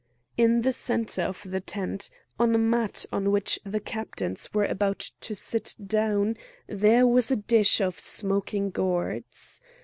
In 0.35 0.63
the 0.63 0.71
centre 0.71 1.21
of 1.21 1.43
the 1.45 1.59
tent, 1.59 2.09
on 2.39 2.55
a 2.55 2.57
mat 2.57 3.05
on 3.11 3.29
which 3.29 3.59
the 3.63 3.79
captains 3.79 4.51
were 4.51 4.65
about 4.65 5.11
to 5.21 5.35
sit 5.35 5.75
down, 5.85 6.37
there 6.65 7.05
was 7.05 7.29
a 7.29 7.35
dish 7.35 7.79
of 7.79 7.99
smoking 7.99 8.71
gourds. 8.71 9.61